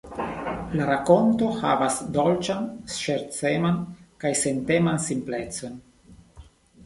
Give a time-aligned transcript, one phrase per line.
[0.77, 3.77] La rakonto havas dolĉan, ŝerceman
[4.23, 5.77] kaj senteman simplecon.